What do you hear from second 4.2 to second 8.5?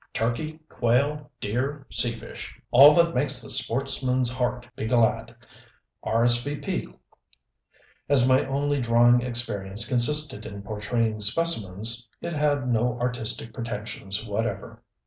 heart be glad. R.S.V.P.] As my